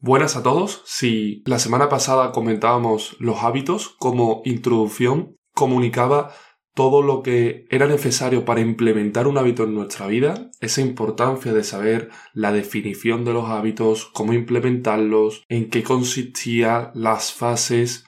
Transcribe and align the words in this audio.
Buenas 0.00 0.36
a 0.36 0.44
todos. 0.44 0.82
Si 0.84 1.42
la 1.44 1.58
semana 1.58 1.88
pasada 1.88 2.30
comentábamos 2.30 3.16
los 3.18 3.42
hábitos 3.42 3.96
como 3.98 4.42
introducción, 4.44 5.36
comunicaba 5.54 6.32
todo 6.72 7.02
lo 7.02 7.24
que 7.24 7.66
era 7.68 7.88
necesario 7.88 8.44
para 8.44 8.60
implementar 8.60 9.26
un 9.26 9.38
hábito 9.38 9.64
en 9.64 9.74
nuestra 9.74 10.06
vida, 10.06 10.52
esa 10.60 10.82
importancia 10.82 11.52
de 11.52 11.64
saber 11.64 12.10
la 12.32 12.52
definición 12.52 13.24
de 13.24 13.32
los 13.32 13.50
hábitos, 13.50 14.06
cómo 14.06 14.34
implementarlos, 14.34 15.42
en 15.48 15.68
qué 15.68 15.82
consistía, 15.82 16.92
las 16.94 17.32
fases, 17.32 18.06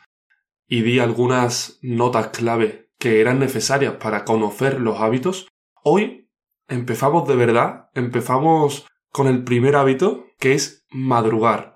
y 0.68 0.82
di 0.82 1.00
algunas 1.00 1.80
notas 1.82 2.28
clave 2.28 2.88
que 3.00 3.20
eran 3.20 3.40
necesarias 3.40 3.94
para 3.94 4.24
conocer 4.24 4.80
los 4.80 5.00
hábitos. 5.00 5.48
Hoy 5.82 6.30
empezamos 6.68 7.26
de 7.26 7.34
verdad, 7.34 7.88
empezamos 7.94 8.86
con 9.10 9.26
el 9.26 9.42
primer 9.42 9.74
hábito, 9.74 10.26
que 10.38 10.52
es 10.52 10.84
madrugar. 10.90 11.69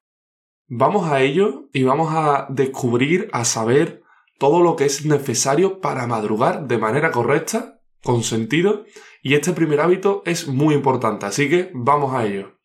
Vamos 0.68 1.10
a 1.10 1.20
ello 1.20 1.68
y 1.74 1.82
vamos 1.82 2.14
a 2.14 2.46
descubrir, 2.48 3.28
a 3.34 3.44
saber 3.44 4.02
todo 4.38 4.62
lo 4.62 4.76
que 4.76 4.86
es 4.86 5.04
necesario 5.04 5.78
para 5.80 6.06
madrugar 6.06 6.66
de 6.66 6.78
manera 6.78 7.10
correcta, 7.10 7.80
con 8.02 8.22
sentido, 8.22 8.84
y 9.22 9.34
este 9.34 9.52
primer 9.52 9.80
hábito 9.80 10.22
es 10.24 10.48
muy 10.48 10.74
importante, 10.74 11.26
así 11.26 11.50
que 11.50 11.70
vamos 11.74 12.14
a 12.14 12.24
ello. 12.24 12.58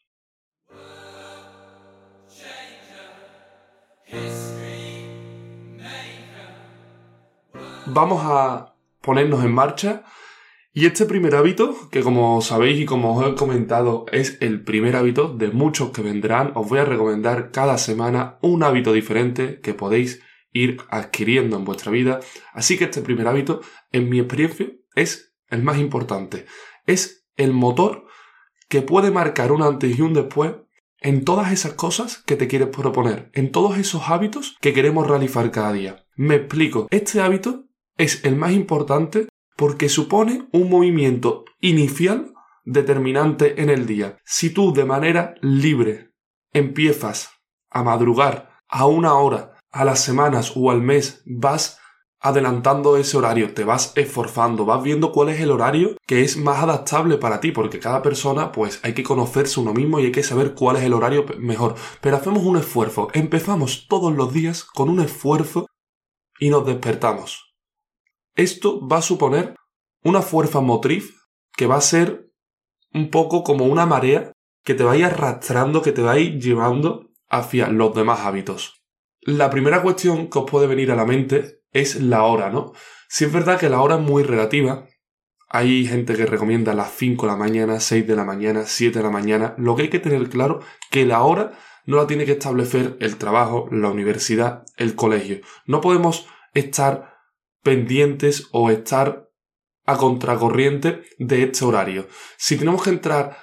Vamos 7.85 8.21
a 8.23 8.75
ponernos 9.01 9.43
en 9.43 9.51
marcha 9.51 10.03
y 10.71 10.85
este 10.85 11.05
primer 11.05 11.35
hábito, 11.35 11.75
que 11.89 12.01
como 12.01 12.41
sabéis 12.41 12.79
y 12.79 12.85
como 12.85 13.17
os 13.17 13.27
he 13.27 13.35
comentado 13.35 14.05
es 14.11 14.37
el 14.39 14.63
primer 14.63 14.95
hábito 14.95 15.33
de 15.33 15.49
muchos 15.49 15.89
que 15.89 16.03
vendrán, 16.03 16.51
os 16.53 16.69
voy 16.69 16.79
a 16.79 16.85
recomendar 16.85 17.51
cada 17.51 17.77
semana 17.77 18.37
un 18.41 18.63
hábito 18.63 18.93
diferente 18.93 19.61
que 19.61 19.73
podéis 19.73 20.21
ir 20.51 20.77
adquiriendo 20.89 21.57
en 21.57 21.65
vuestra 21.65 21.91
vida. 21.91 22.19
Así 22.53 22.77
que 22.77 22.85
este 22.85 23.01
primer 23.01 23.27
hábito, 23.27 23.61
en 23.91 24.09
mi 24.09 24.19
experiencia, 24.19 24.67
es 24.95 25.33
el 25.49 25.63
más 25.63 25.79
importante. 25.79 26.45
Es 26.85 27.27
el 27.35 27.51
motor 27.51 28.05
que 28.67 28.83
puede 28.83 29.09
marcar 29.09 29.51
un 29.51 29.63
antes 29.63 29.97
y 29.97 30.01
un 30.01 30.13
después 30.13 30.53
en 31.01 31.25
todas 31.25 31.51
esas 31.51 31.73
cosas 31.73 32.21
que 32.25 32.35
te 32.35 32.47
quieres 32.47 32.67
proponer, 32.67 33.31
en 33.33 33.51
todos 33.51 33.77
esos 33.77 34.03
hábitos 34.09 34.57
que 34.61 34.73
queremos 34.73 35.07
realizar 35.07 35.49
cada 35.49 35.73
día. 35.73 36.05
Me 36.15 36.35
explico, 36.35 36.87
este 36.91 37.21
hábito 37.21 37.65
es 37.97 38.23
el 38.25 38.35
más 38.35 38.51
importante 38.51 39.27
porque 39.59 39.89
supone 39.89 40.47
un 40.53 40.69
movimiento 40.69 41.43
inicial 41.59 42.33
determinante 42.63 43.61
en 43.61 43.69
el 43.69 43.85
día. 43.85 44.17
Si 44.23 44.51
tú 44.51 44.71
de 44.71 44.85
manera 44.85 45.35
libre 45.41 46.13
empiezas 46.53 47.31
a 47.69 47.83
madrugar 47.83 48.51
a 48.69 48.85
una 48.85 49.15
hora 49.15 49.57
a 49.69 49.83
las 49.83 49.99
semanas 50.01 50.53
o 50.55 50.71
al 50.71 50.81
mes, 50.81 51.23
vas 51.25 51.77
adelantando 52.21 52.95
ese 52.95 53.17
horario, 53.17 53.53
te 53.53 53.65
vas 53.65 53.91
esforzando, 53.97 54.63
vas 54.63 54.81
viendo 54.81 55.11
cuál 55.11 55.27
es 55.27 55.41
el 55.41 55.51
horario 55.51 55.97
que 56.07 56.23
es 56.23 56.37
más 56.37 56.63
adaptable 56.63 57.17
para 57.17 57.41
ti, 57.41 57.51
porque 57.51 57.79
cada 57.79 58.01
persona 58.01 58.53
pues 58.53 58.79
hay 58.83 58.93
que 58.93 59.03
conocerse 59.03 59.59
uno 59.59 59.73
mismo 59.73 59.99
y 59.99 60.05
hay 60.05 60.11
que 60.13 60.23
saber 60.23 60.53
cuál 60.53 60.77
es 60.77 60.83
el 60.83 60.93
horario 60.93 61.25
mejor. 61.37 61.75
Pero 61.99 62.15
hacemos 62.15 62.43
un 62.43 62.55
esfuerzo, 62.55 63.09
empezamos 63.11 63.87
todos 63.89 64.15
los 64.15 64.33
días 64.33 64.63
con 64.63 64.87
un 64.87 65.01
esfuerzo 65.01 65.67
y 66.39 66.49
nos 66.49 66.65
despertamos. 66.65 67.48
Esto 68.35 68.87
va 68.87 68.97
a 68.97 69.01
suponer 69.01 69.55
una 70.03 70.21
fuerza 70.21 70.61
motriz 70.61 71.13
que 71.55 71.67
va 71.67 71.75
a 71.75 71.81
ser 71.81 72.29
un 72.93 73.09
poco 73.09 73.43
como 73.43 73.65
una 73.65 73.85
marea 73.85 74.31
que 74.63 74.73
te 74.73 74.83
va 74.83 74.93
a 74.93 74.97
ir 74.97 75.05
arrastrando, 75.05 75.81
que 75.81 75.91
te 75.91 76.01
va 76.01 76.13
a 76.13 76.19
ir 76.19 76.39
llevando 76.39 77.09
hacia 77.29 77.67
los 77.67 77.93
demás 77.93 78.21
hábitos. 78.21 78.81
La 79.21 79.49
primera 79.49 79.81
cuestión 79.81 80.29
que 80.29 80.39
os 80.39 80.49
puede 80.49 80.67
venir 80.67 80.91
a 80.91 80.95
la 80.95 81.05
mente 81.05 81.61
es 81.71 82.01
la 82.01 82.23
hora, 82.23 82.49
¿no? 82.49 82.73
Si 83.07 83.25
es 83.25 83.31
verdad 83.31 83.59
que 83.59 83.69
la 83.69 83.81
hora 83.81 83.95
es 83.95 84.01
muy 84.01 84.23
relativa, 84.23 84.87
hay 85.49 85.85
gente 85.87 86.15
que 86.15 86.25
recomienda 86.25 86.75
las 86.75 86.91
5 86.93 87.25
de 87.25 87.31
la 87.31 87.37
mañana, 87.37 87.79
6 87.79 88.07
de 88.07 88.15
la 88.15 88.23
mañana, 88.23 88.63
7 88.65 88.99
de 88.99 89.03
la 89.03 89.09
mañana. 89.09 89.55
Lo 89.57 89.75
que 89.75 89.83
hay 89.83 89.89
que 89.89 89.99
tener 89.99 90.29
claro 90.29 90.61
que 90.91 91.05
la 91.05 91.23
hora 91.23 91.53
no 91.85 91.97
la 91.97 92.05
tiene 92.05 92.25
que 92.25 92.33
establecer 92.33 92.97
el 92.99 93.17
trabajo, 93.17 93.67
la 93.71 93.89
universidad, 93.89 94.63
el 94.77 94.95
colegio. 94.95 95.39
No 95.65 95.81
podemos 95.81 96.27
estar 96.53 97.08
pendientes 97.63 98.47
o 98.51 98.69
estar 98.69 99.29
a 99.85 99.97
contracorriente 99.97 101.01
de 101.17 101.43
este 101.43 101.65
horario. 101.65 102.07
Si 102.37 102.57
tenemos 102.57 102.83
que 102.83 102.91
entrar 102.91 103.37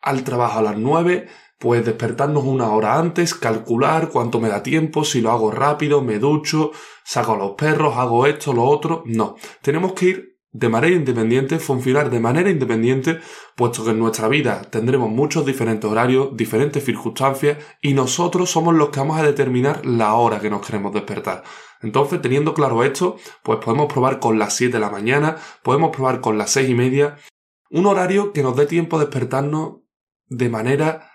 al 0.00 0.24
trabajo 0.24 0.58
a 0.58 0.62
las 0.62 0.76
9, 0.76 1.28
pues 1.58 1.84
despertarnos 1.84 2.42
una 2.42 2.70
hora 2.70 2.98
antes, 2.98 3.34
calcular 3.34 4.08
cuánto 4.08 4.40
me 4.40 4.48
da 4.48 4.64
tiempo, 4.64 5.04
si 5.04 5.20
lo 5.20 5.30
hago 5.30 5.52
rápido, 5.52 6.02
me 6.02 6.18
ducho, 6.18 6.72
saco 7.04 7.36
los 7.36 7.52
perros, 7.52 7.96
hago 7.96 8.26
esto, 8.26 8.52
lo 8.52 8.64
otro. 8.64 9.04
No, 9.06 9.36
tenemos 9.62 9.92
que 9.92 10.06
ir 10.06 10.32
de 10.50 10.68
manera 10.68 10.94
independiente, 10.94 11.58
funcionar 11.58 12.10
de 12.10 12.20
manera 12.20 12.50
independiente, 12.50 13.20
puesto 13.56 13.84
que 13.84 13.90
en 13.90 14.00
nuestra 14.00 14.28
vida 14.28 14.62
tendremos 14.70 15.08
muchos 15.08 15.46
diferentes 15.46 15.90
horarios, 15.90 16.36
diferentes 16.36 16.84
circunstancias, 16.84 17.58
y 17.80 17.94
nosotros 17.94 18.50
somos 18.50 18.74
los 18.74 18.90
que 18.90 19.00
vamos 19.00 19.18
a 19.18 19.22
determinar 19.22 19.86
la 19.86 20.14
hora 20.14 20.40
que 20.40 20.50
nos 20.50 20.66
queremos 20.66 20.92
despertar. 20.92 21.42
Entonces, 21.82 22.20
teniendo 22.22 22.54
claro 22.54 22.84
esto, 22.84 23.16
pues 23.42 23.58
podemos 23.58 23.92
probar 23.92 24.18
con 24.20 24.38
las 24.38 24.54
7 24.56 24.72
de 24.72 24.80
la 24.80 24.90
mañana, 24.90 25.36
podemos 25.62 25.94
probar 25.94 26.20
con 26.20 26.38
las 26.38 26.50
6 26.50 26.70
y 26.70 26.74
media, 26.74 27.18
un 27.70 27.86
horario 27.86 28.32
que 28.32 28.42
nos 28.42 28.56
dé 28.56 28.66
tiempo 28.66 28.96
a 28.96 29.00
despertarnos 29.00 29.80
de 30.26 30.48
manera 30.48 31.10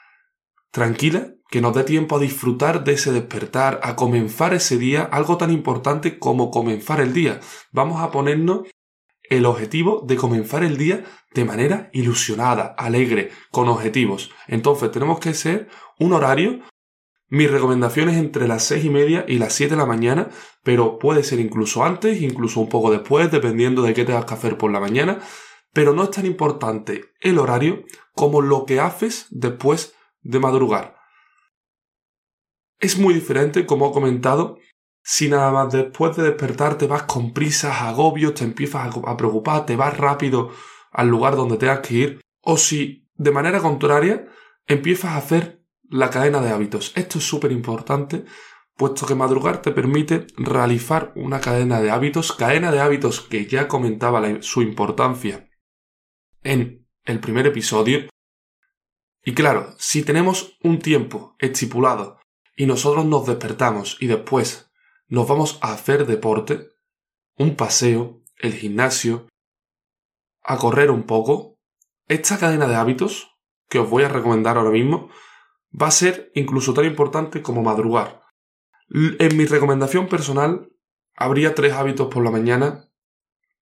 tranquila, 0.72 1.34
que 1.50 1.62
nos 1.62 1.74
dé 1.74 1.84
tiempo 1.84 2.18
a 2.18 2.20
disfrutar 2.20 2.84
de 2.84 2.94
ese 2.94 3.12
despertar, 3.12 3.80
a 3.84 3.96
comenzar 3.96 4.54
ese 4.54 4.78
día, 4.78 5.04
algo 5.04 5.38
tan 5.38 5.52
importante 5.52 6.20
como 6.20 6.52
comenzar 6.52 7.00
el 7.00 7.14
día. 7.14 7.40
Vamos 7.72 8.02
a 8.02 8.12
ponernos 8.12 8.68
el 9.30 9.46
objetivo 9.46 10.04
de 10.06 10.16
comenzar 10.16 10.64
el 10.64 10.78
día 10.78 11.04
de 11.34 11.46
manera 11.46 11.90
ilusionada, 11.94 12.76
alegre, 12.78 13.32
con 13.52 13.68
objetivos. 13.70 14.32
Entonces 14.48 14.92
tenemos 14.92 15.20
que 15.20 15.34
ser 15.34 15.70
un 16.00 16.14
horario. 16.14 16.62
Mi 17.30 17.46
recomendación 17.46 18.08
es 18.10 18.18
entre 18.18 18.48
las 18.48 18.64
seis 18.64 18.86
y 18.86 18.90
media 18.90 19.26
y 19.28 19.38
las 19.38 19.54
7 19.54 19.76
de 19.76 19.78
la 19.78 19.86
mañana, 19.86 20.30
pero 20.64 20.98
puede 20.98 21.24
ser 21.24 21.40
incluso 21.40 21.84
antes, 21.84 22.22
incluso 22.22 22.62
un 22.62 22.70
poco 22.70 22.90
después, 22.90 23.30
dependiendo 23.32 23.82
de 23.82 23.94
qué 23.94 24.06
tengas 24.06 24.26
que 24.26 24.34
hacer 24.34 24.58
por 24.58 24.72
la 24.72 24.80
mañana. 24.80 25.20
Pero 25.74 25.94
no 25.94 26.04
es 26.04 26.12
tan 26.12 26.26
importante 26.26 27.12
el 27.20 27.38
horario 27.38 27.84
como 28.14 28.42
lo 28.42 28.66
que 28.66 28.80
haces 28.80 29.28
después 29.30 29.94
de 30.22 30.40
madrugar. 30.40 30.96
Es 32.80 32.98
muy 32.98 33.14
diferente, 33.14 33.66
como 33.66 33.90
he 33.90 33.92
comentado, 33.92 34.58
si 35.04 35.28
nada 35.28 35.52
más 35.52 35.74
después 35.74 36.16
de 36.16 36.24
despertar 36.24 36.78
te 36.78 36.88
vas 36.88 37.04
con 37.04 37.34
prisas, 37.34 37.82
agobios, 37.82 38.36
te 38.36 38.46
empiezas 38.46 38.96
a 39.06 39.18
preocupar, 39.18 39.66
te 39.66 39.76
vas 39.76 39.98
rápido 39.98 40.52
al 40.92 41.10
lugar 41.10 41.36
donde 41.36 41.58
tengas 41.58 41.80
que 41.82 41.94
ir, 41.94 42.22
o 42.42 42.58
si 42.58 43.10
de 43.16 43.32
manera 43.32 43.60
contraria 43.60 44.28
empiezas 44.66 45.12
a 45.12 45.18
hacer 45.18 45.57
la 45.90 46.10
cadena 46.10 46.42
de 46.42 46.52
hábitos. 46.52 46.92
Esto 46.96 47.18
es 47.20 47.24
súper 47.24 47.52
importante, 47.52 48.26
puesto 48.76 49.06
que 49.06 49.16
madrugar 49.16 49.62
te 49.62 49.72
permite 49.72 50.28
realizar 50.38 51.12
una 51.16 51.42
cadena 51.42 51.82
de 51.82 51.92
hábitos, 51.92 52.32
cadena 52.34 52.72
de 52.72 52.80
hábitos 52.80 53.22
que 53.22 53.46
ya 53.48 53.68
comentaba 53.68 54.42
su 54.42 54.62
importancia 54.62 55.50
en 56.44 56.88
el 57.04 57.20
primer 57.20 57.48
episodio. 57.48 58.08
Y 59.24 59.34
claro, 59.34 59.76
si 59.78 60.04
tenemos 60.04 60.58
un 60.64 60.80
tiempo 60.80 61.36
estipulado 61.40 62.20
y 62.56 62.66
nosotros 62.66 63.06
nos 63.06 63.26
despertamos 63.26 63.98
y 64.00 64.08
después 64.08 64.72
nos 65.08 65.28
vamos 65.28 65.60
a 65.62 65.74
hacer 65.74 66.06
deporte, 66.06 66.70
un 67.38 67.56
paseo, 67.56 68.24
el 68.38 68.54
gimnasio, 68.54 69.28
a 70.44 70.58
correr 70.58 70.92
un 70.92 71.04
poco, 71.04 71.56
esta 72.08 72.38
cadena 72.38 72.68
de 72.68 72.76
hábitos 72.76 73.38
que 73.70 73.80
os 73.80 73.90
voy 73.90 74.04
a 74.04 74.10
recomendar 74.10 74.58
ahora 74.58 74.72
mismo 74.72 75.10
va 75.70 75.88
a 75.88 75.92
ser 75.92 76.32
incluso 76.36 76.74
tan 76.74 76.86
importante 76.86 77.42
como 77.42 77.64
madrugar. 77.64 78.22
En 78.90 79.36
mi 79.38 79.46
recomendación 79.46 80.08
personal 80.08 80.70
habría 81.16 81.56
tres 81.56 81.74
hábitos 81.74 82.08
por 82.08 82.24
la 82.24 82.32
mañana 82.32 82.88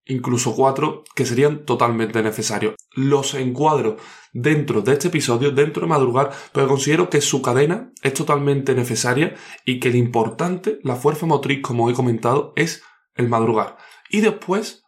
incluso 0.06 0.56
cuatro, 0.56 1.04
que 1.16 1.26
serían 1.26 1.66
totalmente 1.66 2.22
necesarios. 2.22 2.76
Los 2.92 3.34
encuadro 3.34 3.98
dentro 4.34 4.82
de 4.82 4.94
este 4.94 5.08
episodio, 5.08 5.52
dentro 5.52 5.82
de 5.82 5.88
madrugar, 5.88 6.32
pero 6.54 6.68
considero 6.68 7.10
que 7.10 7.22
su 7.22 7.42
cadena 7.42 7.92
es 8.04 8.14
totalmente 8.14 8.76
necesaria 8.76 9.36
y 9.66 9.80
que 9.80 9.90
lo 9.90 9.98
importante, 9.98 10.80
la 10.84 10.96
fuerza 10.96 11.26
motriz, 11.26 11.62
como 11.62 11.90
he 11.90 11.94
comentado, 11.94 12.54
es 12.56 12.84
el 13.16 13.30
madrugar. 13.30 13.78
Y 14.10 14.22
después 14.22 14.84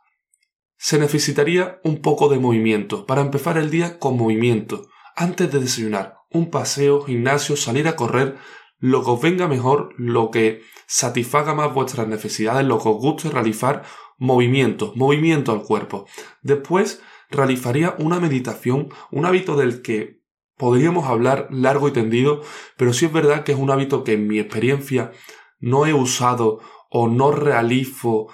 se 0.78 1.00
necesitaría 1.00 1.80
un 1.84 2.02
poco 2.02 2.30
de 2.30 2.38
movimiento, 2.38 3.06
para 3.08 3.22
empezar 3.22 3.58
el 3.58 3.72
día 3.72 3.98
con 3.98 4.16
movimiento, 4.16 4.88
antes 5.16 5.52
de 5.52 5.60
desayunar, 5.60 6.17
un 6.30 6.50
paseo, 6.50 7.02
gimnasio, 7.02 7.56
salir 7.56 7.88
a 7.88 7.96
correr, 7.96 8.38
lo 8.80 9.04
que 9.04 9.12
os 9.12 9.22
venga 9.22 9.48
mejor, 9.48 9.94
lo 9.98 10.30
que 10.30 10.62
satisfaga 10.86 11.54
más 11.54 11.74
vuestras 11.74 12.08
necesidades, 12.08 12.66
lo 12.66 12.80
que 12.80 12.90
os 12.90 12.98
guste 12.98 13.30
realizar, 13.30 13.84
movimiento, 14.18 14.94
movimiento 14.96 15.52
al 15.52 15.64
cuerpo. 15.64 16.06
Después 16.42 17.02
realizaría 17.30 17.96
una 17.98 18.20
meditación, 18.20 18.90
un 19.12 19.26
hábito 19.26 19.56
del 19.56 19.82
que 19.82 20.22
podríamos 20.58 21.08
hablar 21.08 21.48
largo 21.52 21.88
y 21.88 21.92
tendido, 21.92 22.42
pero 22.78 22.94
sí 22.94 23.06
es 23.06 23.14
verdad 23.14 23.44
que 23.44 23.52
es 23.52 23.58
un 23.58 23.72
hábito 23.72 24.04
que 24.04 24.14
en 24.14 24.28
mi 24.28 24.40
experiencia 24.40 25.12
no 25.60 25.86
he 25.86 25.94
usado 25.94 26.60
o 26.90 27.08
no 27.08 27.32
realizo 27.32 28.28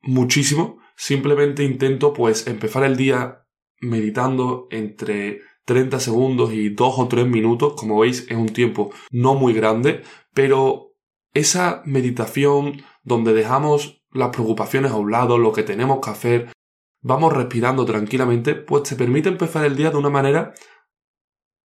muchísimo, 0.00 0.80
simplemente 0.96 1.62
intento 1.62 2.12
pues 2.12 2.46
empezar 2.46 2.84
el 2.84 2.96
día 2.96 3.46
meditando 3.80 4.66
entre 4.70 5.40
30 5.64 6.00
segundos 6.00 6.52
y 6.52 6.70
2 6.70 6.94
o 6.98 7.08
3 7.08 7.26
minutos, 7.26 7.74
como 7.76 8.00
veis 8.00 8.26
es 8.28 8.36
un 8.36 8.48
tiempo 8.48 8.90
no 9.10 9.34
muy 9.34 9.52
grande, 9.52 10.02
pero 10.34 10.94
esa 11.34 11.82
meditación 11.84 12.82
donde 13.02 13.32
dejamos 13.32 14.02
las 14.10 14.30
preocupaciones 14.30 14.92
a 14.92 14.96
un 14.96 15.10
lado, 15.10 15.38
lo 15.38 15.52
que 15.52 15.62
tenemos 15.62 16.00
que 16.00 16.10
hacer, 16.10 16.52
vamos 17.00 17.32
respirando 17.32 17.84
tranquilamente, 17.84 18.54
pues 18.54 18.84
te 18.84 18.96
permite 18.96 19.28
empezar 19.28 19.64
el 19.64 19.76
día 19.76 19.90
de 19.90 19.96
una 19.96 20.10
manera 20.10 20.52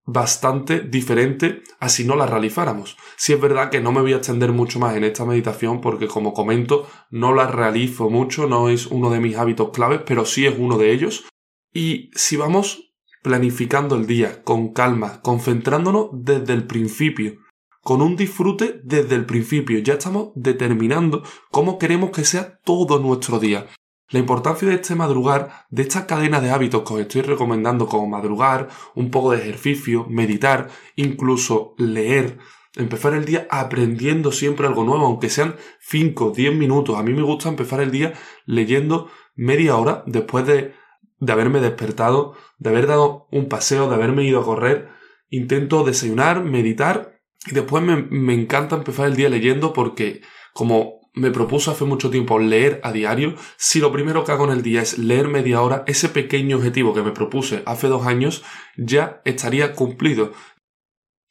bastante 0.07 0.79
diferente 0.79 1.61
a 1.79 1.89
si 1.89 2.05
no 2.05 2.15
la 2.15 2.25
realizáramos. 2.25 2.95
Si 3.17 3.33
es 3.33 3.41
verdad 3.41 3.69
que 3.69 3.81
no 3.81 3.91
me 3.91 3.99
voy 3.99 4.13
a 4.13 4.17
extender 4.17 4.53
mucho 4.53 4.79
más 4.79 4.95
en 4.95 5.03
esta 5.03 5.25
meditación 5.25 5.81
porque 5.81 6.07
como 6.07 6.33
comento 6.33 6.87
no 7.11 7.33
la 7.33 7.47
realizo 7.47 8.09
mucho, 8.09 8.47
no 8.47 8.69
es 8.69 8.87
uno 8.87 9.09
de 9.09 9.19
mis 9.19 9.35
hábitos 9.35 9.71
claves, 9.71 10.01
pero 10.05 10.23
sí 10.23 10.45
es 10.45 10.55
uno 10.57 10.77
de 10.77 10.93
ellos. 10.93 11.25
Y 11.73 12.09
si 12.15 12.37
vamos 12.37 12.86
planificando 13.27 13.97
el 13.97 14.07
día 14.07 14.41
con 14.45 14.71
calma, 14.71 15.21
concentrándonos 15.21 16.11
desde 16.13 16.53
el 16.53 16.65
principio, 16.65 17.33
con 17.81 18.01
un 18.01 18.15
disfrute 18.15 18.79
desde 18.85 19.15
el 19.15 19.25
principio, 19.25 19.79
ya 19.79 19.95
estamos 19.95 20.29
determinando 20.35 21.23
cómo 21.51 21.77
queremos 21.77 22.11
que 22.11 22.23
sea 22.23 22.57
todo 22.63 22.99
nuestro 22.99 23.37
día. 23.37 23.67
La 24.11 24.19
importancia 24.19 24.69
de 24.69 24.75
este 24.75 24.95
madrugar, 24.95 25.65
de 25.69 25.81
esta 25.81 26.07
cadena 26.07 26.39
de 26.39 26.51
hábitos 26.51 26.83
que 26.83 26.93
os 26.93 26.99
estoy 27.01 27.21
recomendando 27.21 27.89
como 27.89 28.07
madrugar, 28.07 28.69
un 28.95 29.11
poco 29.11 29.33
de 29.33 29.39
ejercicio, 29.39 30.05
meditar, 30.09 30.69
incluso 30.95 31.75
leer, 31.77 32.37
empezar 32.77 33.13
el 33.13 33.25
día 33.25 33.45
aprendiendo 33.51 34.31
siempre 34.31 34.67
algo 34.67 34.85
nuevo, 34.85 35.05
aunque 35.05 35.29
sean 35.29 35.57
5, 35.81 36.31
10 36.33 36.55
minutos. 36.55 36.97
A 36.97 37.03
mí 37.03 37.11
me 37.11 37.23
gusta 37.23 37.49
empezar 37.49 37.81
el 37.81 37.91
día 37.91 38.13
leyendo 38.45 39.09
media 39.35 39.75
hora 39.75 40.03
después 40.05 40.47
de, 40.47 40.75
de 41.19 41.33
haberme 41.33 41.59
despertado, 41.59 42.35
de 42.57 42.69
haber 42.69 42.87
dado 42.87 43.27
un 43.31 43.47
paseo, 43.47 43.89
de 43.89 43.95
haberme 43.95 44.23
ido 44.23 44.39
a 44.39 44.45
correr. 44.45 44.89
Intento 45.29 45.83
desayunar, 45.83 46.43
meditar 46.43 47.19
y 47.45 47.53
después 47.53 47.83
me, 47.83 47.97
me 48.09 48.33
encanta 48.33 48.75
empezar 48.75 49.07
el 49.07 49.15
día 49.15 49.29
leyendo 49.29 49.73
porque 49.73 50.21
como 50.53 50.97
me 51.17 51.31
propuso 51.31 51.71
hace 51.71 51.83
mucho 51.85 52.09
tiempo 52.09 52.39
leer 52.39 52.79
a 52.83 52.91
diario, 52.91 53.35
si 53.57 53.79
lo 53.79 53.91
primero 53.91 54.23
que 54.23 54.31
hago 54.31 54.45
en 54.45 54.51
el 54.51 54.61
día 54.61 54.81
es 54.81 54.97
leer 54.99 55.27
media 55.27 55.61
hora, 55.61 55.83
ese 55.87 56.09
pequeño 56.09 56.57
objetivo 56.57 56.93
que 56.93 57.01
me 57.01 57.11
propuse 57.11 57.63
hace 57.65 57.87
dos 57.87 58.05
años 58.05 58.43
ya 58.77 59.21
estaría 59.25 59.73
cumplido. 59.73 60.31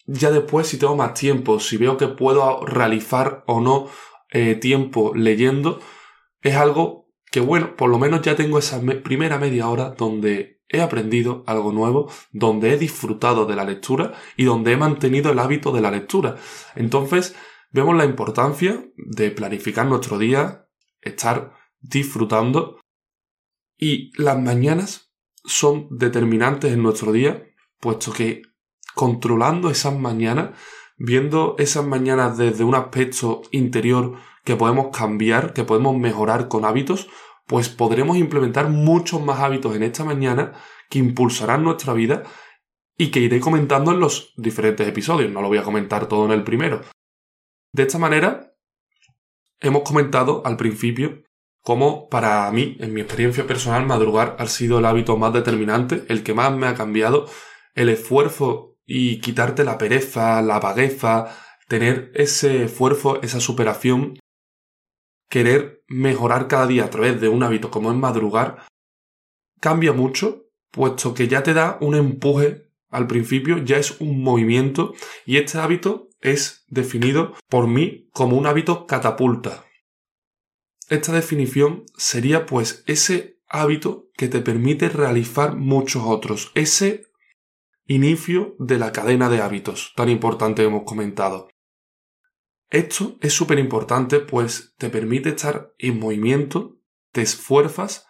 Ya 0.07 0.31
después, 0.31 0.69
si 0.69 0.79
tengo 0.79 0.97
más 0.97 1.15
tiempo, 1.15 1.61
si 1.61 1.77
veo 1.77 1.97
que 1.97 2.09
puedo 2.09 2.65
realizar 2.65 3.45
o 3.47 3.61
no 3.61 3.89
eh, 4.31 4.55
tiempo 4.55 5.13
leyendo, 5.15 5.81
es 6.43 6.57
algo 6.57 7.06
que, 7.37 7.43
bueno, 7.43 7.77
por 7.77 7.91
lo 7.91 7.99
menos 7.99 8.23
ya 8.23 8.35
tengo 8.35 8.59
esa 8.59 8.81
primera 9.05 9.37
media 9.37 9.69
hora 9.69 9.91
donde 9.91 10.63
he 10.71 10.81
aprendido 10.81 11.45
algo 11.47 11.71
nuevo, 11.71 12.11
donde 12.33 12.73
he 12.73 12.79
disfrutado 12.79 13.45
de 13.45 13.55
la 13.55 13.67
lectura 13.67 14.15
y 14.39 14.45
donde 14.45 14.73
he 14.73 14.79
mantenido 14.79 15.31
el 15.31 15.39
hábito 15.39 15.71
de 15.71 15.83
la 15.83 15.91
lectura. 15.91 16.37
Entonces, 16.77 17.37
vemos 17.71 17.95
la 17.95 18.07
importancia 18.07 18.87
de 18.97 19.31
planificar 19.33 19.85
nuestro 19.85 20.17
día, 20.17 20.67
estar 21.03 21.53
disfrutando 21.79 22.81
y 23.77 24.13
las 24.17 24.41
mañanas 24.41 25.13
son 25.45 25.89
determinantes 25.91 26.73
en 26.73 26.83
nuestro 26.83 27.13
día, 27.13 27.51
puesto 27.81 28.15
que 28.15 28.45
controlando 28.95 29.69
esas 29.69 29.95
mañanas, 29.95 30.59
viendo 30.97 31.55
esas 31.59 31.85
mañanas 31.85 32.39
desde 32.39 32.65
un 32.65 32.75
aspecto 32.75 33.43
interior 33.51 34.15
que 34.43 34.57
podemos 34.57 34.97
cambiar, 34.97 35.53
que 35.53 35.65
podemos 35.65 35.99
mejorar 35.99 36.49
con 36.49 36.65
hábitos, 36.65 37.09
pues 37.47 37.69
podremos 37.69 38.17
implementar 38.17 38.69
muchos 38.69 39.23
más 39.23 39.41
hábitos 39.41 39.75
en 39.77 39.83
esta 39.83 40.05
mañana 40.05 40.53
que 40.91 40.99
impulsarán 40.99 41.65
nuestra 41.65 41.93
vida 41.93 42.25
y 42.97 43.11
que 43.11 43.21
iré 43.21 43.41
comentando 43.41 43.93
en 43.93 44.01
los 44.01 44.33
diferentes 44.37 44.87
episodios. 44.87 45.31
No 45.31 45.43
lo 45.43 45.49
voy 45.49 45.59
a 45.59 45.63
comentar 45.63 46.07
todo 46.07 46.25
en 46.27 46.33
el 46.33 46.45
primero, 46.45 46.83
de 47.77 47.83
esta 47.83 47.99
manera, 47.99 48.55
hemos 49.61 49.83
comentado 49.83 50.41
al 50.47 50.57
principio 50.57 51.25
cómo 51.61 52.09
para 52.09 52.51
mí, 52.51 52.79
en 52.81 52.95
mi 52.95 53.03
experiencia 53.03 53.47
personal, 53.47 53.85
madrugar 53.85 54.35
ha 54.39 54.47
sido 54.47 54.79
el 54.79 54.87
hábito 54.87 55.19
más 55.19 55.35
determinante, 55.35 56.07
el 56.09 56.23
que 56.23 56.33
más 56.33 56.57
me 56.57 56.69
ha 56.69 56.75
cambiado, 56.75 57.29
el 57.75 57.91
esfuerzo 57.91 58.79
y 58.87 59.21
quitarte 59.21 59.63
la 59.63 59.77
pereza, 59.77 60.41
la 60.41 60.59
vagueza, 60.59 61.37
tener 61.69 62.13
ese 62.15 62.65
esfuerzo, 62.65 63.21
esa 63.21 63.41
superación, 63.41 64.19
querer 65.29 65.83
mejorar 65.89 66.49
cada 66.49 66.67
día 66.67 66.85
a 66.85 66.91
través 66.91 67.21
de 67.21 67.29
un 67.29 67.43
hábito 67.43 67.71
como 67.71 67.91
es 67.91 67.97
madrugar, 67.97 68.67
cambia 69.61 69.93
mucho, 69.93 70.47
puesto 70.71 71.15
que 71.15 71.29
ya 71.29 71.43
te 71.43 71.55
da 71.55 71.79
un 71.81 71.95
empuje 71.95 72.67
al 72.89 73.07
principio, 73.07 73.59
ya 73.59 73.79
es 73.79 74.01
un 74.01 74.23
movimiento 74.23 74.95
y 75.25 75.39
este 75.39 75.59
hábito 75.59 76.09
es 76.21 76.65
definido 76.69 77.35
por 77.49 77.67
mí 77.67 78.09
como 78.13 78.37
un 78.37 78.47
hábito 78.47 78.87
catapulta. 78.87 79.65
Esta 80.89 81.13
definición 81.13 81.85
sería 81.97 82.47
pues 82.47 82.85
ese 82.87 83.41
hábito 83.49 84.09
que 84.17 84.29
te 84.29 84.41
permite 84.41 84.89
realizar 84.89 85.57
muchos 85.57 86.05
otros, 86.07 86.53
ese 86.55 87.07
inicio 87.87 88.55
de 88.59 88.79
la 88.79 88.93
cadena 88.93 89.29
de 89.29 89.41
hábitos 89.41 89.93
tan 89.97 90.09
importante 90.09 90.63
que 90.63 90.69
hemos 90.69 90.85
comentado. 90.85 91.49
Esto 92.71 93.17
es 93.21 93.33
súper 93.33 93.59
importante 93.59 94.21
pues 94.21 94.75
te 94.77 94.91
permite 94.91 95.31
estar 95.31 95.73
en 95.79 96.01
movimiento, 96.01 96.81
te 97.13 97.23
esfuerzas 97.23 98.07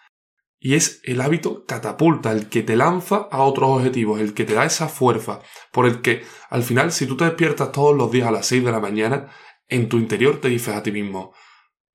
y 0.58 0.74
es 0.74 1.00
el 1.04 1.20
hábito 1.20 1.64
catapulta, 1.66 2.32
el 2.32 2.48
que 2.48 2.62
te 2.62 2.76
lanza 2.76 3.28
a 3.30 3.42
otros 3.42 3.68
objetivos, 3.68 4.20
el 4.20 4.32
que 4.32 4.44
te 4.44 4.54
da 4.54 4.64
esa 4.64 4.88
fuerza, 4.88 5.40
por 5.70 5.86
el 5.86 6.00
que 6.00 6.24
al 6.48 6.62
final 6.62 6.90
si 6.90 7.06
tú 7.06 7.16
te 7.16 7.24
despiertas 7.24 7.72
todos 7.72 7.94
los 7.94 8.10
días 8.10 8.28
a 8.28 8.32
las 8.32 8.46
6 8.46 8.64
de 8.64 8.72
la 8.72 8.80
mañana, 8.80 9.30
en 9.68 9.88
tu 9.88 9.98
interior 9.98 10.40
te 10.40 10.48
dices 10.48 10.74
a 10.74 10.82
ti 10.82 10.92
mismo, 10.92 11.34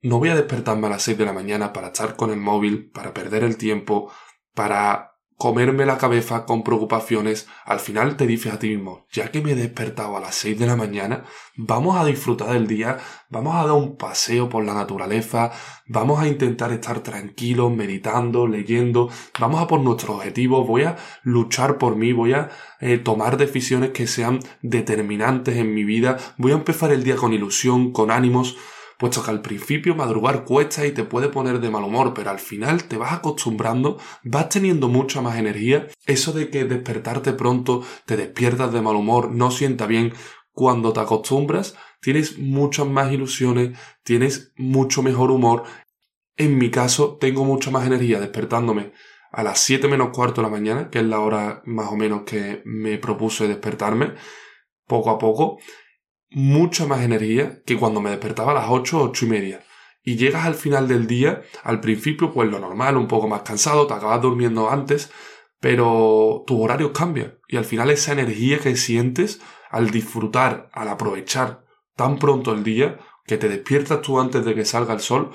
no 0.02 0.20
voy 0.20 0.30
a 0.30 0.36
despertarme 0.36 0.88
a 0.88 0.92
las 0.92 1.04
6 1.04 1.18
de 1.18 1.26
la 1.26 1.34
mañana 1.34 1.74
para 1.74 1.88
estar 1.88 2.16
con 2.16 2.32
el 2.32 2.40
móvil, 2.40 2.92
para 2.92 3.14
perder 3.14 3.44
el 3.44 3.58
tiempo, 3.58 4.12
para 4.54 5.11
comerme 5.42 5.88
la 5.88 5.98
cabeza 5.98 6.46
con 6.46 6.64
preocupaciones, 6.64 7.48
al 7.66 7.80
final 7.80 8.16
te 8.16 8.28
dices 8.28 8.54
a 8.54 8.60
ti 8.60 8.70
mismo, 8.70 9.08
ya 9.12 9.32
que 9.32 9.42
me 9.42 9.54
he 9.54 9.56
despertado 9.56 10.16
a 10.16 10.20
las 10.20 10.36
6 10.36 10.60
de 10.60 10.68
la 10.68 10.76
mañana, 10.76 11.24
vamos 11.56 11.98
a 11.98 12.06
disfrutar 12.06 12.50
del 12.54 12.68
día, 12.68 13.00
vamos 13.28 13.56
a 13.56 13.66
dar 13.66 13.72
un 13.72 13.98
paseo 13.98 14.50
por 14.50 14.64
la 14.64 14.76
naturaleza, 14.76 15.52
vamos 15.88 16.20
a 16.20 16.28
intentar 16.28 16.72
estar 16.72 17.00
tranquilos, 17.00 17.72
meditando, 17.72 18.46
leyendo, 18.46 19.10
vamos 19.40 19.64
a 19.64 19.66
por 19.66 19.80
nuestros 19.80 20.18
objetivos, 20.18 20.68
voy 20.68 20.84
a 20.84 20.98
luchar 21.24 21.80
por 21.80 21.96
mí, 21.96 22.14
voy 22.14 22.34
a 22.34 22.50
eh, 22.80 23.00
tomar 23.00 23.38
decisiones 23.38 23.90
que 23.90 24.06
sean 24.06 24.42
determinantes 24.62 25.58
en 25.58 25.74
mi 25.74 25.84
vida, 25.84 26.18
voy 26.38 26.52
a 26.52 26.56
empezar 26.56 26.92
el 26.92 27.04
día 27.04 27.16
con 27.16 27.34
ilusión, 27.34 27.94
con 27.94 28.12
ánimos, 28.12 28.58
puesto 29.02 29.24
que 29.24 29.32
al 29.32 29.42
principio 29.42 29.96
madrugar 29.96 30.46
cuesta 30.46 30.86
y 30.86 30.92
te 30.92 31.04
puede 31.04 31.28
poner 31.28 31.60
de 31.60 31.72
mal 31.72 31.84
humor, 31.84 32.14
pero 32.14 32.30
al 32.30 32.38
final 32.38 32.84
te 32.84 32.98
vas 32.98 33.14
acostumbrando, 33.14 33.98
vas 34.24 34.50
teniendo 34.50 34.90
mucha 34.90 35.22
más 35.22 35.40
energía. 35.40 35.88
Eso 36.06 36.34
de 36.34 36.52
que 36.52 36.66
despertarte 36.66 37.34
pronto 37.34 37.84
te 38.06 38.16
despiertas 38.16 38.72
de 38.72 38.80
mal 38.84 38.96
humor, 38.96 39.32
no 39.32 39.50
sienta 39.50 39.88
bien, 39.88 40.14
cuando 40.52 40.94
te 40.94 41.00
acostumbras, 41.00 41.76
tienes 42.00 42.38
muchas 42.38 42.86
más 42.86 43.12
ilusiones, 43.12 43.76
tienes 44.04 44.54
mucho 44.56 45.02
mejor 45.02 45.32
humor. 45.32 45.64
En 46.38 46.60
mi 46.60 46.70
caso, 46.70 47.18
tengo 47.20 47.44
mucha 47.44 47.72
más 47.72 47.88
energía 47.88 48.20
despertándome 48.20 48.92
a 49.32 49.42
las 49.42 49.62
7 49.62 49.88
menos 49.88 50.10
cuarto 50.10 50.42
de 50.42 50.48
la 50.48 50.52
mañana, 50.52 50.92
que 50.92 51.00
es 51.00 51.06
la 51.06 51.22
hora 51.22 51.64
más 51.66 51.88
o 51.92 51.96
menos 51.96 52.22
que 52.22 52.62
me 52.66 53.00
propuse 53.00 53.48
despertarme, 53.48 54.14
poco 54.86 55.10
a 55.10 55.18
poco, 55.18 55.58
mucha 56.32 56.86
más 56.86 57.02
energía 57.02 57.62
que 57.66 57.78
cuando 57.78 58.02
me 58.02 58.10
despertaba 58.10 58.52
a 58.52 58.56
las 58.56 58.66
8, 58.70 59.04
8 59.04 59.26
y 59.26 59.30
media. 59.30 59.64
Y 60.04 60.16
llegas 60.16 60.46
al 60.46 60.56
final 60.56 60.88
del 60.88 61.06
día, 61.06 61.44
al 61.64 61.80
principio, 61.80 62.34
pues 62.34 62.50
lo 62.50 62.60
normal, 62.60 62.98
un 62.98 63.08
poco 63.08 63.28
más 63.28 63.42
cansado, 63.42 63.86
te 63.86 63.94
acabas 63.94 64.22
durmiendo 64.22 64.70
antes, 64.70 65.12
pero 65.60 66.44
tus 66.48 66.60
horarios 66.60 66.92
cambian. 66.92 67.38
Y 67.48 67.58
al 67.58 67.66
final 67.66 67.92
esa 67.92 68.14
energía 68.14 68.58
que 68.60 68.76
sientes 68.76 69.42
al 69.70 69.92
disfrutar, 69.92 70.70
al 70.74 70.88
aprovechar 70.90 71.66
tan 71.96 72.18
pronto 72.18 72.54
el 72.54 72.64
día, 72.64 73.00
que 73.26 73.38
te 73.38 73.48
despiertas 73.48 74.02
tú 74.02 74.20
antes 74.20 74.44
de 74.44 74.56
que 74.56 74.66
salga 74.66 74.94
el 74.94 75.02
sol, 75.02 75.32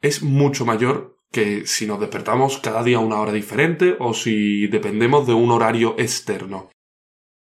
es 0.00 0.22
mucho 0.22 0.66
mayor 0.66 1.18
que 1.30 1.64
si 1.66 1.86
nos 1.86 2.00
despertamos 2.00 2.58
cada 2.58 2.82
día 2.82 2.98
a 2.98 3.00
una 3.00 3.20
hora 3.20 3.32
diferente 3.32 3.96
o 4.00 4.12
si 4.12 4.66
dependemos 4.66 5.26
de 5.26 5.34
un 5.34 5.50
horario 5.50 5.94
externo. 5.98 6.70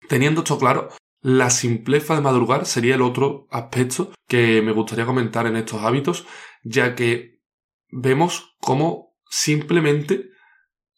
Teniendo 0.09 0.41
esto 0.41 0.59
claro, 0.59 0.89
la 1.29 1.51
simpleza 1.51 2.15
de 2.15 2.23
madrugar 2.23 2.65
sería 2.65 2.95
el 2.95 3.03
otro 3.03 3.49
aspecto 3.51 4.13
que 4.27 4.63
me 4.63 4.73
gustaría 4.73 5.05
comentar 5.05 5.47
en 5.47 5.57
estos 5.57 5.83
hábitos, 5.83 6.27
ya 6.63 6.95
que 6.95 7.43
vemos 7.91 8.57
cómo 8.61 9.15
simplemente 9.29 10.31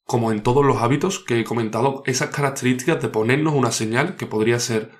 como 0.05 0.31
en 0.31 0.45
todos 0.45 0.65
los 0.65 0.77
hábitos 0.83 1.19
que 1.19 1.41
he 1.41 1.45
comentado, 1.45 2.05
esas 2.07 2.31
características 2.31 3.03
de 3.03 3.09
ponernos 3.09 3.55
una 3.55 3.73
señal 3.73 4.15
que 4.15 4.27
podría 4.27 4.61
ser 4.61 4.93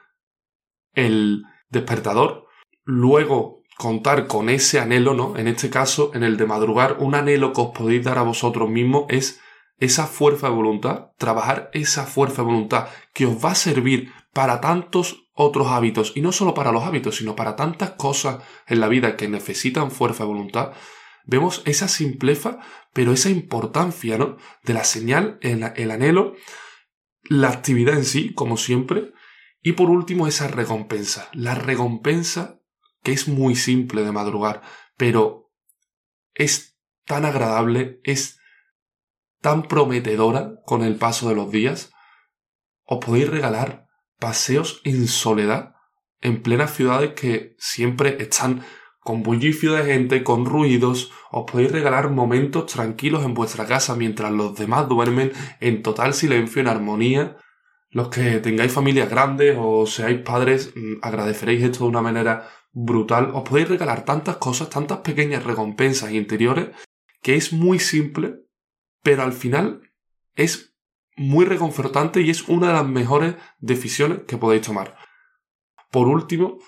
el 0.95 1.45
despertador, 1.69 2.47
luego 2.83 3.63
contar 3.79 4.27
con 4.27 4.49
ese 4.49 4.81
anhelo, 4.81 5.15
¿no? 5.15 5.37
En 5.37 5.47
este 5.47 5.71
caso, 5.71 6.11
en 6.15 6.25
el 6.25 6.39
de 6.39 6.47
madrugar, 6.47 6.97
un 6.99 7.15
anhelo 7.15 7.53
que 7.53 7.61
os 7.61 7.71
podéis 7.71 8.05
dar 8.05 8.19
a 8.19 8.23
vosotros 8.23 8.69
mismos 8.69 9.05
es 9.09 9.41
esa 9.79 10.09
fuerza 10.09 10.49
de 10.49 10.55
voluntad, 10.55 11.11
trabajar 11.19 11.71
esa 11.73 12.05
fuerza 12.05 12.43
de 12.43 12.47
voluntad 12.47 12.89
que 13.15 13.27
os 13.27 13.45
va 13.45 13.53
a 13.53 13.55
servir 13.55 14.13
para 14.33 14.61
tantos 14.61 15.29
otros 15.33 15.69
hábitos, 15.69 16.13
y 16.15 16.21
no 16.21 16.33
solo 16.33 16.55
para 16.55 16.73
los 16.73 16.85
hábitos, 16.85 17.17
sino 17.17 17.35
para 17.35 17.57
tantas 17.57 17.91
cosas 17.93 18.43
en 18.67 18.81
la 18.81 18.89
vida 18.89 19.17
que 19.17 19.29
necesitan 19.29 19.91
fuerza 19.91 20.25
de 20.25 20.29
voluntad, 20.29 20.73
vemos 21.25 21.63
esa 21.65 21.89
simpleza, 21.89 22.59
pero 22.93 23.13
esa 23.13 23.31
importancia, 23.31 24.19
¿no? 24.19 24.37
De 24.65 24.75
la 24.75 24.85
señal, 24.85 25.39
el, 25.43 25.65
el 25.77 25.91
anhelo, 25.91 26.35
la 27.25 27.49
actividad 27.49 27.95
en 27.97 28.05
sí, 28.05 28.35
como 28.35 28.57
siempre, 28.57 29.13
y 29.63 29.73
por 29.73 29.91
último 29.91 30.27
esa 30.27 30.49
recompensa, 30.49 31.29
la 31.33 31.55
recompensa 31.55 32.61
que 33.03 33.13
es 33.13 33.29
muy 33.29 33.57
simple 33.57 34.03
de 34.03 34.13
madrugar, 34.13 34.63
pero 34.97 35.51
es 36.35 36.79
tan 37.07 37.25
agradable, 37.25 38.01
es 38.05 38.39
tan 39.41 39.63
prometedora 39.63 40.55
con 40.65 40.83
el 40.83 40.97
paso 40.97 41.29
de 41.29 41.35
los 41.35 41.51
días, 41.51 41.93
os 42.85 43.05
podéis 43.05 43.29
regalar 43.29 43.90
paseos 44.21 44.81
en 44.85 45.09
soledad 45.09 45.75
en 46.21 46.43
plenas 46.43 46.75
ciudades 46.75 47.13
que 47.15 47.57
siempre 47.59 48.17
están 48.21 48.63
con 49.01 49.23
bullicio 49.23 49.73
de 49.73 49.85
gente, 49.85 50.23
con 50.23 50.45
ruidos, 50.45 51.11
os 51.31 51.51
podéis 51.51 51.73
regalar 51.73 52.11
momentos 52.11 52.67
tranquilos 52.67 53.25
en 53.25 53.33
vuestra 53.33 53.67
casa 53.67 53.97
mientras 53.97 54.31
los 54.31 54.55
demás 54.55 54.89
duermen 54.89 55.33
en 55.61 55.83
total 55.83 56.13
silencio, 56.13 56.61
en 56.61 56.69
armonía. 56.69 57.37
Los 57.89 58.09
que 58.09 58.39
tengáis 58.41 58.73
familias 58.73 59.09
grandes 59.09 59.57
o 59.59 59.87
seáis 59.87 60.21
padres, 60.21 60.73
mm, 60.77 60.97
agradeceréis 61.03 61.63
esto 61.63 61.85
de 61.85 61.91
una 61.91 62.03
manera 62.03 62.49
brutal. 62.73 63.31
Os 63.35 63.43
podéis 63.49 63.71
regalar 63.71 64.05
tantas 64.05 64.37
cosas, 64.37 64.69
tantas 64.69 64.99
pequeñas 64.99 65.45
recompensas 65.45 66.13
interiores, 66.13 66.69
que 67.23 67.35
es 67.35 67.53
muy 67.53 67.79
simple, 67.79 68.35
pero 69.03 69.23
al 69.23 69.33
final 69.33 69.81
es 70.35 70.70
muy 71.17 71.45
reconfortante 71.45 72.21
y 72.23 72.31
es 72.31 72.49
una 72.49 72.69
de 72.69 72.73
las 72.75 72.87
mejores 72.87 73.37
decisiones 73.59 74.21
que 74.27 74.37
podéis 74.37 74.63
tomar. 74.63 74.97
Por 75.91 76.09
último, 76.09 76.59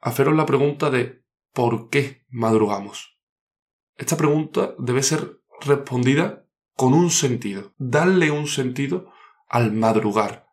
haceros 0.00 0.34
la 0.34 0.46
pregunta 0.46 0.90
de 0.90 1.22
¿por 1.52 1.88
qué 1.88 2.24
madrugamos? 2.28 3.18
Esta 3.96 4.16
pregunta 4.16 4.74
debe 4.78 5.02
ser 5.02 5.40
respondida 5.60 6.44
con 6.74 6.92
un 6.92 7.10
sentido, 7.10 7.72
darle 7.78 8.30
un 8.30 8.46
sentido 8.46 9.10
al 9.48 9.72
madrugar. 9.72 10.46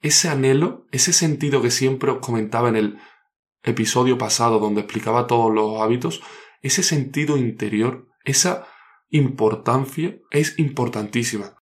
Ese 0.00 0.28
anhelo, 0.28 0.86
ese 0.92 1.12
sentido 1.12 1.60
que 1.60 1.70
siempre 1.70 2.10
os 2.10 2.18
comentaba 2.20 2.70
en 2.70 2.76
el 2.76 2.98
episodio 3.62 4.16
pasado 4.16 4.58
donde 4.58 4.80
explicaba 4.80 5.26
todos 5.26 5.52
los 5.52 5.80
hábitos, 5.82 6.22
ese 6.62 6.82
sentido 6.82 7.36
interior, 7.36 8.08
esa 8.24 8.66
importancia 9.10 10.18
es 10.30 10.58
importantísima. 10.58 11.59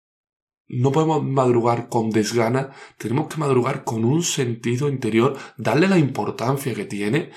No 0.68 0.92
podemos 0.92 1.24
madrugar 1.24 1.88
con 1.88 2.10
desgana, 2.10 2.72
tenemos 2.98 3.28
que 3.28 3.38
madrugar 3.38 3.84
con 3.84 4.04
un 4.04 4.24
sentido 4.24 4.90
interior, 4.90 5.38
darle 5.58 5.88
la 5.88 5.98
importancia 5.98 6.74
que 6.74 6.86
tiene, 6.86 7.32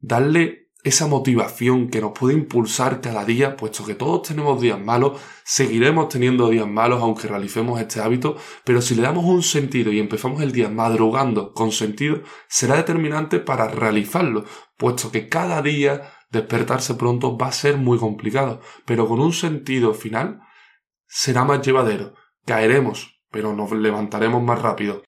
darle 0.00 0.66
esa 0.86 1.08
motivación 1.08 1.88
que 1.88 2.00
nos 2.00 2.12
puede 2.12 2.34
impulsar 2.34 3.00
cada 3.00 3.24
día, 3.24 3.56
puesto 3.56 3.84
que 3.84 3.96
todos 3.96 4.28
tenemos 4.28 4.60
días 4.60 4.80
malos, 4.80 5.20
seguiremos 5.44 6.08
teniendo 6.08 6.48
días 6.48 6.68
malos 6.68 7.02
aunque 7.02 7.26
realicemos 7.26 7.80
este 7.80 8.00
hábito, 8.00 8.36
pero 8.62 8.80
si 8.80 8.94
le 8.94 9.02
damos 9.02 9.24
un 9.24 9.42
sentido 9.42 9.90
y 9.92 9.98
empezamos 9.98 10.42
el 10.42 10.52
día 10.52 10.68
madrugando 10.68 11.52
con 11.54 11.72
sentido, 11.72 12.22
será 12.46 12.76
determinante 12.76 13.40
para 13.40 13.66
realizarlo, 13.66 14.44
puesto 14.76 15.10
que 15.10 15.28
cada 15.28 15.60
día 15.60 16.12
despertarse 16.30 16.94
pronto 16.94 17.36
va 17.36 17.48
a 17.48 17.52
ser 17.52 17.78
muy 17.78 17.98
complicado, 17.98 18.60
pero 18.84 19.08
con 19.08 19.18
un 19.18 19.32
sentido 19.32 19.92
final 19.92 20.40
será 21.08 21.44
más 21.44 21.66
llevadero. 21.66 22.14
Caeremos, 22.46 23.20
pero 23.30 23.52
nos 23.52 23.70
levantaremos 23.72 24.42
más 24.42 24.62
rápido. 24.62 25.02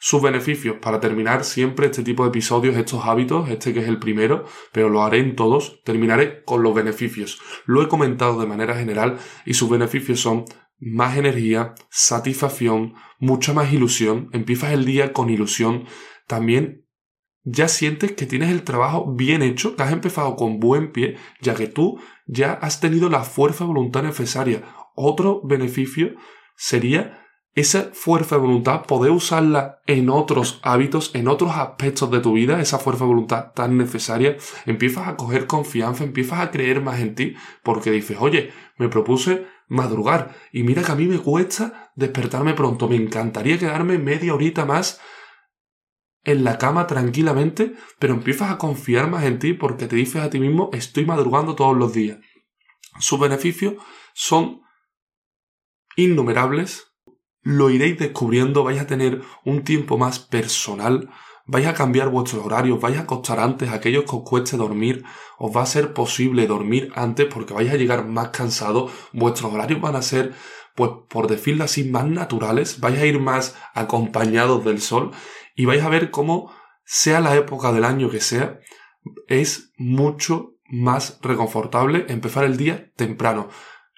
Sus 0.00 0.22
beneficios, 0.22 0.76
para 0.80 1.00
terminar 1.00 1.44
siempre 1.44 1.86
este 1.86 2.02
tipo 2.02 2.22
de 2.22 2.30
episodios, 2.30 2.76
estos 2.76 3.04
hábitos, 3.04 3.50
este 3.50 3.74
que 3.74 3.80
es 3.80 3.88
el 3.88 3.98
primero, 3.98 4.44
pero 4.72 4.88
lo 4.88 5.02
haré 5.02 5.18
en 5.18 5.36
todos, 5.36 5.82
terminaré 5.84 6.44
con 6.44 6.62
los 6.62 6.74
beneficios. 6.74 7.40
Lo 7.66 7.82
he 7.82 7.88
comentado 7.88 8.40
de 8.40 8.46
manera 8.46 8.76
general 8.76 9.18
y 9.44 9.54
sus 9.54 9.68
beneficios 9.68 10.20
son 10.20 10.44
más 10.78 11.16
energía, 11.16 11.74
satisfacción, 11.90 12.94
mucha 13.18 13.52
más 13.52 13.72
ilusión, 13.72 14.28
empiezas 14.32 14.72
el 14.72 14.84
día 14.84 15.12
con 15.12 15.30
ilusión, 15.30 15.86
también 16.26 16.86
ya 17.42 17.66
sientes 17.68 18.12
que 18.12 18.26
tienes 18.26 18.50
el 18.50 18.62
trabajo 18.62 19.14
bien 19.14 19.42
hecho, 19.42 19.74
que 19.74 19.82
has 19.82 19.92
empezado 19.92 20.36
con 20.36 20.60
buen 20.60 20.92
pie, 20.92 21.16
ya 21.40 21.54
que 21.54 21.66
tú 21.66 21.98
ya 22.26 22.52
has 22.52 22.80
tenido 22.80 23.08
la 23.08 23.24
fuerza 23.24 23.64
voluntad 23.64 24.02
necesaria. 24.02 24.62
Otro 24.94 25.40
beneficio 25.44 26.14
sería 26.58 27.24
esa 27.54 27.90
fuerza 27.92 28.36
de 28.36 28.42
voluntad, 28.42 28.82
poder 28.82 29.10
usarla 29.10 29.80
en 29.86 30.10
otros 30.10 30.60
hábitos, 30.62 31.12
en 31.14 31.28
otros 31.28 31.52
aspectos 31.52 32.10
de 32.10 32.20
tu 32.20 32.32
vida, 32.32 32.60
esa 32.60 32.78
fuerza 32.78 33.04
de 33.04 33.08
voluntad 33.08 33.52
tan 33.52 33.76
necesaria, 33.78 34.36
empiezas 34.66 35.08
a 35.08 35.16
coger 35.16 35.46
confianza, 35.46 36.04
empiezas 36.04 36.40
a 36.40 36.50
creer 36.50 36.82
más 36.82 37.00
en 37.00 37.14
ti, 37.14 37.34
porque 37.62 37.90
dices, 37.90 38.18
oye, 38.20 38.52
me 38.76 38.88
propuse 38.88 39.46
madrugar 39.68 40.36
y 40.52 40.62
mira 40.62 40.82
que 40.82 40.92
a 40.92 40.96
mí 40.96 41.06
me 41.06 41.18
cuesta 41.18 41.92
despertarme 41.94 42.54
pronto, 42.54 42.88
me 42.88 42.96
encantaría 42.96 43.58
quedarme 43.58 43.98
media 43.98 44.34
horita 44.34 44.64
más 44.64 45.00
en 46.24 46.44
la 46.44 46.58
cama 46.58 46.86
tranquilamente, 46.86 47.74
pero 47.98 48.14
empiezas 48.14 48.50
a 48.50 48.58
confiar 48.58 49.08
más 49.08 49.24
en 49.24 49.38
ti 49.38 49.52
porque 49.52 49.86
te 49.86 49.96
dices 49.96 50.22
a 50.22 50.30
ti 50.30 50.38
mismo 50.38 50.70
estoy 50.72 51.06
madrugando 51.06 51.54
todos 51.54 51.76
los 51.76 51.92
días. 51.92 52.18
Sus 52.98 53.18
beneficios 53.18 53.74
son 54.14 54.62
innumerables, 55.98 56.94
lo 57.42 57.70
iréis 57.70 57.98
descubriendo, 57.98 58.62
vais 58.62 58.80
a 58.80 58.86
tener 58.86 59.20
un 59.44 59.64
tiempo 59.64 59.98
más 59.98 60.20
personal, 60.20 61.10
vais 61.44 61.66
a 61.66 61.74
cambiar 61.74 62.08
vuestros 62.08 62.46
horarios, 62.46 62.80
vais 62.80 62.96
a 62.96 63.02
acostar 63.02 63.40
antes, 63.40 63.70
aquellos 63.70 64.04
que 64.04 64.14
os 64.14 64.22
cueste 64.22 64.56
dormir, 64.56 65.04
os 65.38 65.54
va 65.54 65.62
a 65.62 65.66
ser 65.66 65.92
posible 65.94 66.46
dormir 66.46 66.92
antes 66.94 67.26
porque 67.26 67.52
vais 67.52 67.70
a 67.70 67.76
llegar 67.76 68.06
más 68.06 68.28
cansados, 68.28 68.92
vuestros 69.12 69.52
horarios 69.52 69.80
van 69.80 69.96
a 69.96 70.02
ser, 70.02 70.34
pues 70.76 70.90
por 71.08 71.26
decirlo 71.26 71.64
así, 71.64 71.82
más 71.82 72.06
naturales, 72.06 72.78
vais 72.78 72.98
a 73.00 73.06
ir 73.06 73.18
más 73.18 73.56
acompañados 73.74 74.64
del 74.64 74.80
sol 74.80 75.10
y 75.56 75.64
vais 75.64 75.82
a 75.82 75.88
ver 75.88 76.12
cómo, 76.12 76.52
sea 76.84 77.20
la 77.20 77.34
época 77.34 77.72
del 77.72 77.84
año 77.84 78.08
que 78.08 78.20
sea, 78.20 78.60
es 79.26 79.72
mucho 79.78 80.54
más 80.68 81.18
reconfortable 81.22 82.06
empezar 82.08 82.44
el 82.44 82.56
día 82.56 82.92
temprano. 82.94 83.48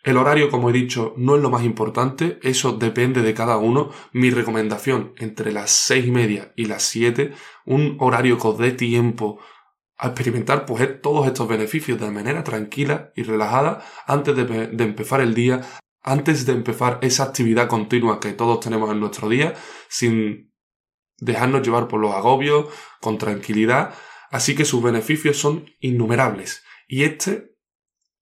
El 0.03 0.17
horario, 0.17 0.51
como 0.51 0.71
he 0.71 0.73
dicho, 0.73 1.13
no 1.17 1.37
es 1.37 1.43
lo 1.43 1.51
más 1.51 1.63
importante, 1.63 2.39
eso 2.43 2.73
depende 2.73 3.23
de 3.23 3.35
cada 3.35 3.59
uno. 3.59 3.91
Mi 4.13 4.31
recomendación, 4.31 5.13
entre 5.19 5.53
las 5.53 5.71
seis 5.71 6.07
y 6.07 6.11
media 6.11 6.53
y 6.57 6.65
las 6.65 6.83
siete, 6.83 7.33
un 7.67 7.97
horario 8.01 8.39
que 8.39 8.49
os 8.49 8.59
dé 8.59 8.73
tiempo 8.73 9.41
a 9.99 10.09
experimentar 10.09 10.65
pues, 10.65 11.03
todos 11.03 11.27
estos 11.27 11.47
beneficios 11.47 12.01
de 12.01 12.11
manera 12.11 12.43
tranquila 12.43 13.13
y 13.15 13.23
relajada 13.25 13.85
antes 14.07 14.35
de, 14.35 14.45
de 14.69 14.85
empezar 14.85 15.21
el 15.21 15.35
día, 15.35 15.61
antes 16.03 16.47
de 16.47 16.53
empezar 16.53 16.99
esa 17.03 17.25
actividad 17.25 17.69
continua 17.69 18.21
que 18.21 18.33
todos 18.33 18.61
tenemos 18.61 18.91
en 18.91 19.01
nuestro 19.01 19.29
día, 19.29 19.53
sin 19.91 20.51
dejarnos 21.19 21.61
llevar 21.63 21.89
por 21.89 22.01
los 22.01 22.15
agobios, 22.15 22.67
con 23.03 23.19
tranquilidad, 23.19 23.93
así 24.31 24.55
que 24.55 24.65
sus 24.65 24.83
beneficios 24.83 25.37
son 25.37 25.67
innumerables. 25.81 26.65
Y 26.89 27.05
este 27.05 27.50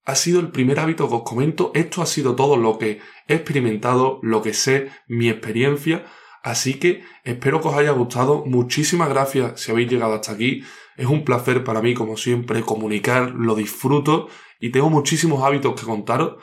ha 0.08 0.14
sido 0.14 0.40
el 0.40 0.48
primer 0.48 0.80
hábito 0.80 1.06
que 1.06 1.16
os 1.16 1.22
comento, 1.22 1.70
esto 1.74 2.00
ha 2.00 2.06
sido 2.06 2.34
todo 2.34 2.56
lo 2.56 2.78
que 2.78 2.98
he 3.26 3.34
experimentado, 3.34 4.20
lo 4.22 4.40
que 4.40 4.54
sé, 4.54 4.90
mi 5.06 5.28
experiencia, 5.28 6.06
así 6.42 6.78
que 6.78 7.04
espero 7.24 7.60
que 7.60 7.68
os 7.68 7.74
haya 7.74 7.90
gustado, 7.90 8.42
muchísimas 8.46 9.10
gracias 9.10 9.60
si 9.60 9.70
habéis 9.70 9.90
llegado 9.90 10.14
hasta 10.14 10.32
aquí, 10.32 10.62
es 10.96 11.04
un 11.04 11.26
placer 11.26 11.62
para 11.62 11.82
mí 11.82 11.92
como 11.92 12.16
siempre 12.16 12.62
comunicar, 12.62 13.32
lo 13.32 13.54
disfruto 13.54 14.28
y 14.58 14.70
tengo 14.72 14.88
muchísimos 14.88 15.42
hábitos 15.42 15.78
que 15.78 15.84
contaros, 15.84 16.42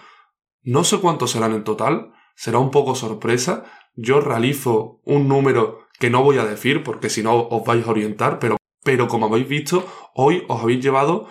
no 0.61 0.83
sé 0.83 0.99
cuántos 0.99 1.31
serán 1.31 1.53
en 1.53 1.63
total, 1.63 2.11
será 2.35 2.59
un 2.59 2.69
poco 2.69 2.93
sorpresa, 2.93 3.65
yo 3.95 4.21
realizo 4.21 5.01
un 5.05 5.27
número 5.27 5.87
que 5.99 6.11
no 6.11 6.21
voy 6.21 6.37
a 6.37 6.45
decir 6.45 6.83
porque 6.83 7.09
si 7.09 7.23
no 7.23 7.47
os 7.47 7.65
vais 7.65 7.83
a 7.83 7.89
orientar, 7.89 8.37
pero, 8.37 8.57
pero 8.83 9.07
como 9.07 9.25
habéis 9.25 9.49
visto, 9.49 9.87
hoy 10.13 10.43
os 10.49 10.61
habéis 10.61 10.83
llevado 10.83 11.29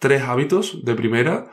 tres 0.00 0.22
hábitos 0.22 0.84
de 0.84 0.96
primera, 0.96 1.52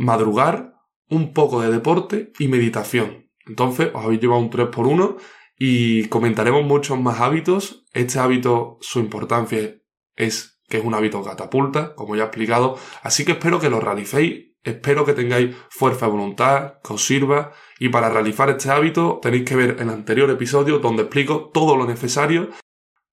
madrugar, 0.00 0.74
un 1.08 1.32
poco 1.32 1.60
de 1.60 1.70
deporte 1.70 2.32
y 2.38 2.48
meditación. 2.48 3.30
Entonces 3.46 3.90
os 3.94 4.04
habéis 4.04 4.20
llevado 4.20 4.40
un 4.40 4.50
3 4.50 4.68
por 4.68 4.86
1 4.86 5.16
y 5.58 6.06
comentaremos 6.08 6.64
muchos 6.64 7.00
más 7.00 7.20
hábitos. 7.20 7.84
Este 7.92 8.18
hábito, 8.18 8.78
su 8.80 9.00
importancia 9.00 9.76
es 10.16 10.60
que 10.68 10.78
es 10.78 10.84
un 10.84 10.94
hábito 10.94 11.22
catapulta, 11.22 11.94
como 11.94 12.14
ya 12.14 12.22
he 12.22 12.26
explicado, 12.26 12.78
así 13.02 13.24
que 13.24 13.32
espero 13.32 13.58
que 13.58 13.70
lo 13.70 13.80
realicéis 13.80 14.50
Espero 14.62 15.06
que 15.06 15.14
tengáis 15.14 15.56
fuerza 15.70 16.04
de 16.04 16.12
voluntad, 16.12 16.74
que 16.84 16.92
os 16.92 17.04
sirva 17.04 17.52
y 17.78 17.88
para 17.88 18.10
realizar 18.10 18.50
este 18.50 18.70
hábito 18.70 19.18
tenéis 19.22 19.44
que 19.44 19.56
ver 19.56 19.76
el 19.80 19.88
anterior 19.88 20.28
episodio 20.30 20.80
donde 20.80 21.04
explico 21.04 21.50
todo 21.54 21.76
lo 21.76 21.86
necesario 21.86 22.50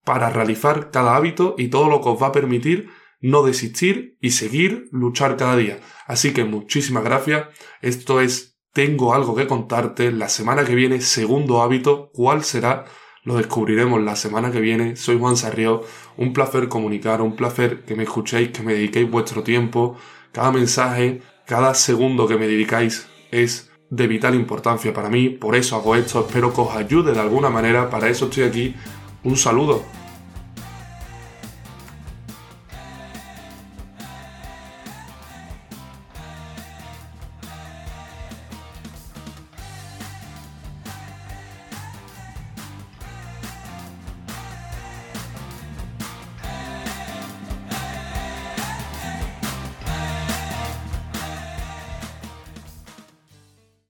para 0.04 0.28
realizar 0.28 0.90
cada 0.90 1.16
hábito 1.16 1.54
y 1.56 1.68
todo 1.68 1.88
lo 1.88 2.02
que 2.02 2.10
os 2.10 2.22
va 2.22 2.28
a 2.28 2.32
permitir 2.32 2.90
no 3.20 3.42
desistir 3.42 4.16
y 4.20 4.30
seguir 4.30 4.88
luchar 4.92 5.36
cada 5.36 5.56
día. 5.56 5.80
Así 6.06 6.32
que 6.32 6.44
muchísimas 6.44 7.04
gracias. 7.04 7.48
Esto 7.82 8.20
es 8.20 8.56
Tengo 8.72 9.14
algo 9.14 9.34
que 9.34 9.46
contarte. 9.46 10.12
La 10.12 10.28
semana 10.28 10.64
que 10.64 10.74
viene, 10.74 11.00
segundo 11.00 11.62
hábito. 11.62 12.10
¿Cuál 12.12 12.44
será? 12.44 12.84
Lo 13.24 13.36
descubriremos 13.36 14.00
la 14.02 14.14
semana 14.14 14.52
que 14.52 14.60
viene. 14.60 14.94
Soy 14.94 15.18
Juan 15.18 15.36
Sarrió. 15.36 15.82
Un 16.16 16.32
placer 16.32 16.68
comunicar, 16.68 17.20
un 17.20 17.34
placer 17.34 17.84
que 17.84 17.96
me 17.96 18.04
escuchéis, 18.04 18.50
que 18.50 18.62
me 18.62 18.74
dediquéis 18.74 19.10
vuestro 19.10 19.42
tiempo. 19.42 19.96
Cada 20.32 20.52
mensaje, 20.52 21.22
cada 21.46 21.74
segundo 21.74 22.28
que 22.28 22.36
me 22.36 22.46
dedicáis 22.46 23.08
es 23.32 23.70
de 23.90 24.06
vital 24.06 24.34
importancia 24.34 24.92
para 24.92 25.08
mí. 25.08 25.30
Por 25.30 25.56
eso 25.56 25.74
hago 25.74 25.96
esto. 25.96 26.20
Espero 26.20 26.54
que 26.54 26.60
os 26.60 26.76
ayude 26.76 27.12
de 27.12 27.20
alguna 27.20 27.50
manera. 27.50 27.90
Para 27.90 28.08
eso 28.08 28.26
estoy 28.26 28.44
aquí. 28.44 28.74
Un 29.24 29.36
saludo. 29.36 29.97